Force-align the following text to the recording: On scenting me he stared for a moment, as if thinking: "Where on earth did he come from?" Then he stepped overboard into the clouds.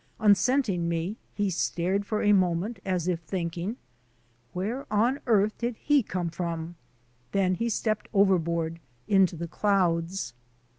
On 0.19 0.33
scenting 0.33 0.89
me 0.89 1.17
he 1.35 1.51
stared 1.51 2.07
for 2.07 2.23
a 2.23 2.33
moment, 2.33 2.79
as 2.83 3.07
if 3.07 3.19
thinking: 3.19 3.77
"Where 4.51 4.91
on 4.91 5.19
earth 5.27 5.55
did 5.59 5.75
he 5.77 6.01
come 6.01 6.31
from?" 6.31 6.73
Then 7.33 7.53
he 7.53 7.69
stepped 7.69 8.09
overboard 8.11 8.79
into 9.07 9.35
the 9.35 9.47
clouds. 9.47 10.33